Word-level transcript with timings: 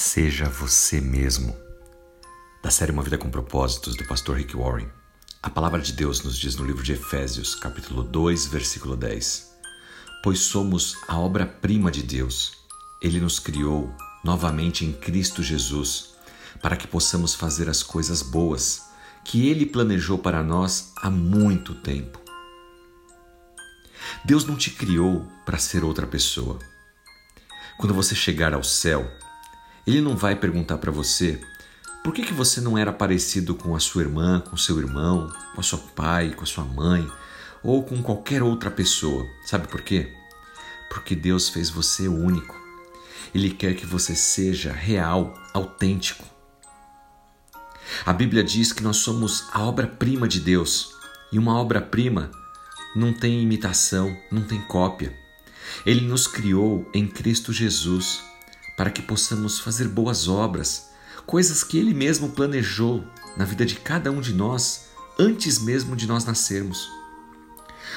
Seja 0.00 0.48
você 0.48 1.00
mesmo. 1.00 1.56
Da 2.62 2.70
série 2.70 2.92
Uma 2.92 3.02
Vida 3.02 3.18
com 3.18 3.28
Propósitos, 3.28 3.96
do 3.96 4.06
pastor 4.06 4.36
Rick 4.36 4.56
Warren. 4.56 4.88
A 5.42 5.50
palavra 5.50 5.80
de 5.80 5.92
Deus 5.92 6.22
nos 6.22 6.38
diz 6.38 6.54
no 6.54 6.64
livro 6.64 6.84
de 6.84 6.92
Efésios, 6.92 7.56
capítulo 7.56 8.04
2, 8.04 8.46
versículo 8.46 8.96
10: 8.96 9.50
Pois 10.22 10.38
somos 10.38 10.96
a 11.08 11.18
obra-prima 11.18 11.90
de 11.90 12.04
Deus. 12.04 12.52
Ele 13.02 13.18
nos 13.20 13.40
criou 13.40 13.92
novamente 14.22 14.84
em 14.84 14.92
Cristo 14.92 15.42
Jesus, 15.42 16.10
para 16.62 16.76
que 16.76 16.86
possamos 16.86 17.34
fazer 17.34 17.68
as 17.68 17.82
coisas 17.82 18.22
boas 18.22 18.82
que 19.24 19.48
ele 19.48 19.66
planejou 19.66 20.16
para 20.16 20.44
nós 20.44 20.92
há 21.02 21.10
muito 21.10 21.74
tempo. 21.74 22.20
Deus 24.24 24.46
não 24.46 24.54
te 24.54 24.70
criou 24.70 25.26
para 25.44 25.58
ser 25.58 25.82
outra 25.82 26.06
pessoa. 26.06 26.60
Quando 27.76 27.94
você 27.94 28.14
chegar 28.14 28.54
ao 28.54 28.62
céu, 28.62 29.04
ele 29.88 30.02
não 30.02 30.14
vai 30.14 30.36
perguntar 30.36 30.76
para 30.76 30.92
você 30.92 31.40
por 32.04 32.12
que, 32.12 32.22
que 32.22 32.34
você 32.34 32.60
não 32.60 32.76
era 32.76 32.92
parecido 32.92 33.54
com 33.54 33.74
a 33.74 33.80
sua 33.80 34.02
irmã, 34.02 34.38
com 34.38 34.54
seu 34.54 34.78
irmão, 34.78 35.32
com 35.54 35.60
a 35.62 35.64
sua 35.64 35.78
pai, 35.78 36.34
com 36.34 36.42
a 36.42 36.46
sua 36.46 36.62
mãe 36.62 37.10
ou 37.62 37.82
com 37.82 38.02
qualquer 38.02 38.42
outra 38.42 38.70
pessoa. 38.70 39.26
Sabe 39.46 39.66
por 39.66 39.80
quê? 39.80 40.12
Porque 40.90 41.16
Deus 41.16 41.48
fez 41.48 41.70
você 41.70 42.06
único. 42.06 42.54
Ele 43.34 43.48
quer 43.48 43.74
que 43.74 43.86
você 43.86 44.14
seja 44.14 44.70
real, 44.72 45.32
autêntico. 45.54 46.24
A 48.04 48.12
Bíblia 48.12 48.44
diz 48.44 48.74
que 48.74 48.82
nós 48.82 48.98
somos 48.98 49.46
a 49.54 49.62
obra-prima 49.62 50.28
de 50.28 50.40
Deus. 50.40 50.92
E 51.32 51.38
uma 51.38 51.58
obra-prima 51.58 52.30
não 52.94 53.14
tem 53.14 53.42
imitação, 53.42 54.14
não 54.30 54.42
tem 54.42 54.60
cópia. 54.60 55.16
Ele 55.86 56.02
nos 56.02 56.26
criou 56.26 56.86
em 56.92 57.06
Cristo 57.06 57.54
Jesus 57.54 58.27
para 58.78 58.92
que 58.92 59.02
possamos 59.02 59.58
fazer 59.58 59.88
boas 59.88 60.28
obras, 60.28 60.90
coisas 61.26 61.64
que 61.64 61.76
Ele 61.76 61.92
mesmo 61.92 62.28
planejou 62.28 63.04
na 63.36 63.44
vida 63.44 63.66
de 63.66 63.74
cada 63.74 64.12
um 64.12 64.20
de 64.20 64.32
nós 64.32 64.84
antes 65.18 65.58
mesmo 65.58 65.96
de 65.96 66.06
nós 66.06 66.24
nascermos. 66.24 66.88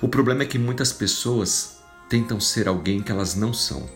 O 0.00 0.08
problema 0.08 0.44
é 0.44 0.46
que 0.46 0.58
muitas 0.58 0.90
pessoas 0.90 1.76
tentam 2.08 2.40
ser 2.40 2.68
alguém 2.68 3.02
que 3.02 3.12
elas 3.12 3.34
não 3.34 3.52
são. 3.52 3.86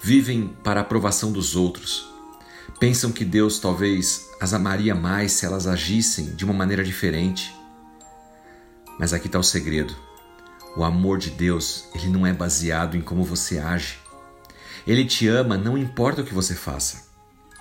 Vivem 0.00 0.56
para 0.62 0.78
a 0.78 0.82
aprovação 0.84 1.32
dos 1.32 1.56
outros. 1.56 2.08
Pensam 2.78 3.10
que 3.10 3.24
Deus 3.24 3.58
talvez 3.58 4.30
as 4.40 4.54
amaria 4.54 4.94
mais 4.94 5.32
se 5.32 5.44
elas 5.44 5.66
agissem 5.66 6.36
de 6.36 6.44
uma 6.44 6.54
maneira 6.54 6.84
diferente. 6.84 7.52
Mas 8.96 9.12
aqui 9.12 9.26
está 9.26 9.40
o 9.40 9.42
segredo. 9.42 9.92
O 10.76 10.84
amor 10.84 11.18
de 11.18 11.30
Deus, 11.30 11.88
ele 11.96 12.08
não 12.08 12.24
é 12.24 12.32
baseado 12.32 12.96
em 12.96 13.00
como 13.00 13.24
você 13.24 13.58
age. 13.58 14.05
Ele 14.86 15.04
te 15.04 15.26
ama, 15.26 15.58
não 15.58 15.76
importa 15.76 16.22
o 16.22 16.24
que 16.24 16.32
você 16.32 16.54
faça. 16.54 17.04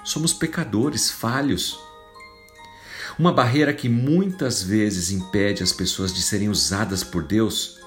Somos 0.03 0.31
pecadores, 0.31 1.09
falhos. 1.09 1.79
Uma 3.17 3.33
barreira 3.33 3.73
que 3.73 3.89
muitas 3.89 4.61
vezes 4.61 5.09
impede 5.09 5.63
as 5.63 5.73
pessoas 5.73 6.13
de 6.13 6.21
serem 6.21 6.49
usadas 6.49 7.03
por 7.03 7.23
Deus 7.23 7.79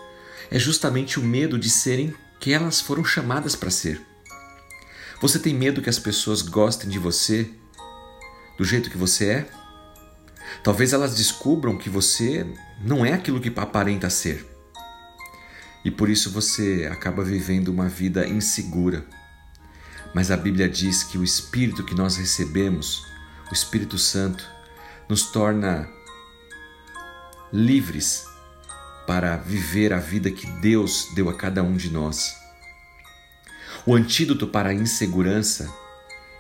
é 0.51 0.59
justamente 0.59 1.21
o 1.21 1.23
medo 1.23 1.57
de 1.57 1.71
serem 1.71 2.13
que 2.41 2.53
elas 2.53 2.81
foram 2.81 3.05
chamadas 3.05 3.55
para 3.55 3.71
ser. 3.71 4.01
Você 5.21 5.39
tem 5.39 5.55
medo 5.55 5.83
que 5.83 5.91
as 5.91 5.99
pessoas 5.99 6.43
gostem 6.43 6.89
de 6.89 6.99
você 6.99 7.49
do 8.57 8.65
jeito 8.65 8.91
que 8.91 8.99
você 8.99 9.27
é? 9.27 9.51
Talvez 10.65 10.93
elas 10.93 11.17
descubram 11.17 11.79
que 11.79 11.89
você 11.89 12.45
não 12.81 13.07
é 13.07 13.13
aquilo 13.13 13.41
que 13.41 13.53
aparenta 13.57 14.11
ser. 14.11 14.45
E 15.85 15.91
por 15.91 16.11
isso 16.11 16.31
você 16.31 16.89
acaba 16.91 17.23
vivendo 17.23 17.69
uma 17.69 17.89
vida 17.89 18.27
insegura 18.27 19.07
mas 20.15 20.31
a 20.31 20.37
Bíblia 20.37 20.69
diz 20.69 21.03
que 21.03 21.19
o 21.19 21.25
Espírito 21.25 21.85
que 21.85 21.95
nós 21.95 22.17
recebemos, 22.17 23.05
o 23.51 23.55
Espírito 23.55 23.99
Santo, 23.99 24.45
nos 25.09 25.31
torna 25.31 25.89
livres 27.53 28.25
para 29.07 29.37
viver 29.37 29.93
a 29.93 29.99
vida 29.99 30.31
que 30.31 30.47
Deus 30.61 31.09
deu 31.15 31.29
a 31.31 31.35
cada 31.35 31.63
um 31.63 31.77
de 31.77 31.91
nós. 31.91 32.37
O 33.87 33.95
antídoto 33.95 34.47
para 34.47 34.71
a 34.71 34.75
insegurança 34.75 35.73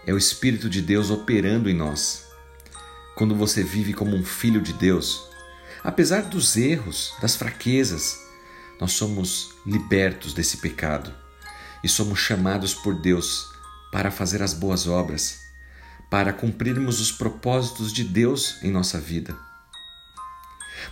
é 0.07 0.13
o 0.13 0.19
Espírito 0.19 0.69
de 0.69 0.83
Deus 0.83 1.11
operando 1.11 1.71
em 1.71 1.75
nós. 1.75 2.27
Quando 3.15 3.35
você 3.35 3.63
vive 3.63 3.95
como 3.95 4.15
um 4.15 4.25
filho 4.25 4.61
de 4.61 4.73
Deus, 4.73 5.29
apesar 5.83 6.23
dos 6.23 6.57
erros, 6.57 7.15
das 7.21 7.37
fraquezas, 7.37 8.19
nós 8.81 8.93
somos 8.93 9.55
libertos 9.67 10.33
desse 10.35 10.59
pecado 10.59 11.13
e 11.83 11.89
somos 11.89 12.19
chamados 12.19 12.75
por 12.75 12.95
Deus 12.95 13.49
para 13.99 14.13
fazer 14.13 14.45
as 14.45 14.55
boas 14.55 14.87
obras, 14.87 15.41
para 16.09 16.33
cumprirmos 16.33 17.01
os 17.01 17.11
propósitos 17.11 17.93
de 17.93 18.05
Deus 18.05 18.55
em 18.63 18.71
nossa 18.71 19.01
vida. 19.01 19.37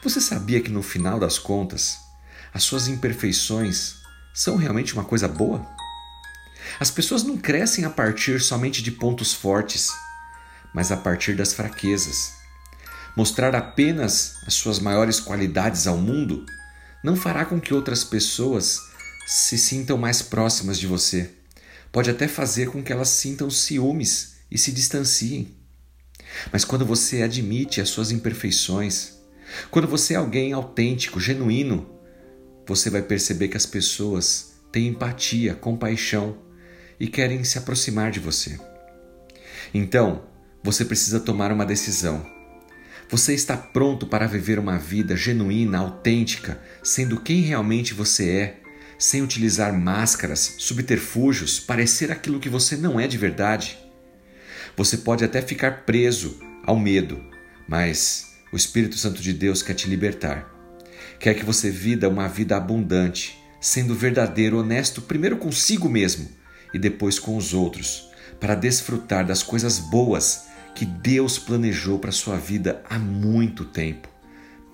Você 0.03 0.21
sabia 0.21 0.61
que 0.61 0.73
no 0.73 0.83
final 0.83 1.17
das 1.17 1.39
contas, 1.39 1.99
as 2.53 2.65
suas 2.65 2.89
imperfeições 2.89 3.95
são 4.35 4.57
realmente 4.57 4.93
uma 4.93 5.05
coisa 5.05 5.29
boa? 5.29 5.65
As 6.81 6.91
pessoas 6.91 7.23
não 7.23 7.37
crescem 7.37 7.85
a 7.85 7.91
partir 7.91 8.41
somente 8.41 8.83
de 8.83 8.91
pontos 8.91 9.33
fortes, 9.33 9.93
mas 10.75 10.91
a 10.91 10.97
partir 10.97 11.37
das 11.37 11.53
fraquezas. 11.53 12.33
Mostrar 13.17 13.55
apenas 13.55 14.35
as 14.49 14.55
suas 14.55 14.81
maiores 14.81 15.21
qualidades 15.21 15.87
ao 15.87 15.97
mundo 15.97 16.45
não 17.05 17.15
fará 17.15 17.45
com 17.45 17.61
que 17.61 17.73
outras 17.73 18.03
pessoas 18.03 18.81
se 19.29 19.57
sintam 19.57 19.97
mais 19.97 20.23
próximas 20.23 20.77
de 20.77 20.89
você 20.89 21.37
pode 21.97 22.11
até 22.11 22.29
fazer 22.29 22.69
com 22.69 22.83
que 22.83 22.93
elas 22.93 23.09
sintam 23.09 23.49
ciúmes 23.49 24.37
e 24.51 24.59
se 24.59 24.71
distanciem. 24.71 25.57
Mas 26.53 26.63
quando 26.63 26.85
você 26.85 27.23
admite 27.23 27.81
as 27.81 27.89
suas 27.89 28.11
imperfeições, 28.11 29.15
quando 29.71 29.89
você 29.89 30.13
é 30.13 30.19
alguém 30.19 30.53
autêntico, 30.53 31.19
genuíno, 31.19 31.89
você 32.67 32.91
vai 32.91 33.01
perceber 33.01 33.49
que 33.49 33.57
as 33.57 33.65
pessoas 33.65 34.57
têm 34.71 34.89
empatia, 34.89 35.55
compaixão 35.55 36.37
e 37.01 37.09
querem 37.09 37.43
se 37.45 37.57
aproximar 37.57 38.11
de 38.11 38.21
você. 38.21 38.61
Então, 39.73 40.27
você 40.63 40.85
precisa 40.85 41.19
tomar 41.19 41.51
uma 41.51 41.65
decisão. 41.65 42.31
Você 43.09 43.33
está 43.33 43.57
pronto 43.57 44.07
para 44.07 44.27
viver 44.27 44.59
uma 44.59 44.77
vida 44.77 45.17
genuína, 45.17 45.79
autêntica, 45.79 46.61
sendo 46.83 47.19
quem 47.19 47.41
realmente 47.41 47.95
você 47.95 48.29
é 48.29 48.66
sem 48.99 49.23
utilizar 49.23 49.73
máscaras, 49.73 50.55
subterfúgios, 50.59 51.61
parecer 51.61 52.11
aquilo 52.11 52.41
que 52.41 52.49
você 52.49 52.77
não 52.77 52.99
é 52.99 53.07
de 53.07 53.19
verdade. 53.19 53.79
Você 54.77 54.99
pode 54.99 55.25
até 55.25 55.43
ficar 55.43 55.85
preso 55.85 56.41
ao 56.65 56.79
medo, 56.79 57.23
mas 57.69 58.35
o 58.53 58.57
Espírito 58.57 58.97
Santo 58.97 59.21
de 59.21 59.33
Deus 59.33 59.63
quer 59.63 59.75
te 59.75 59.89
libertar. 59.89 60.51
Quer 61.19 61.35
que 61.35 61.45
você 61.45 61.71
vida 61.71 62.09
uma 62.09 62.29
vida 62.29 62.57
abundante, 62.57 63.39
sendo 63.61 63.95
verdadeiro, 63.95 64.59
honesto, 64.59 65.03
primeiro 65.03 65.37
consigo 65.37 65.89
mesmo 65.89 66.29
e 66.75 66.79
depois 66.79 67.19
com 67.19 67.37
os 67.37 67.55
outros, 67.55 68.11
para 68.39 68.55
desfrutar 68.55 69.27
das 69.27 69.43
coisas 69.43 69.79
boas 69.79 70.47
que 70.75 70.85
Deus 70.85 71.39
planejou 71.39 71.99
para 71.99 72.13
sua 72.13 72.37
vida 72.37 72.83
há 72.89 72.99
muito 72.99 73.65
tempo. 73.65 74.09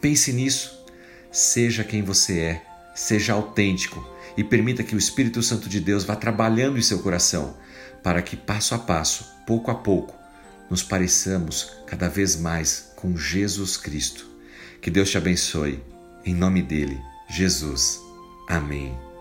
Pense 0.00 0.32
nisso. 0.32 0.82
Seja 1.30 1.84
quem 1.84 2.02
você 2.02 2.40
é, 2.40 2.62
seja 2.94 3.32
autêntico 3.32 4.11
e 4.36 4.44
permita 4.44 4.82
que 4.82 4.94
o 4.94 4.98
Espírito 4.98 5.42
Santo 5.42 5.68
de 5.68 5.80
Deus 5.80 6.04
vá 6.04 6.16
trabalhando 6.16 6.78
em 6.78 6.82
seu 6.82 7.00
coração, 7.00 7.56
para 8.02 8.22
que 8.22 8.36
passo 8.36 8.74
a 8.74 8.78
passo, 8.78 9.26
pouco 9.46 9.70
a 9.70 9.74
pouco, 9.74 10.14
nos 10.70 10.82
pareçamos 10.82 11.70
cada 11.86 12.08
vez 12.08 12.36
mais 12.36 12.92
com 12.96 13.16
Jesus 13.16 13.76
Cristo. 13.76 14.26
Que 14.80 14.90
Deus 14.90 15.10
te 15.10 15.18
abençoe. 15.18 15.82
Em 16.24 16.34
nome 16.34 16.62
dele, 16.62 16.98
Jesus. 17.28 18.00
Amém. 18.48 19.11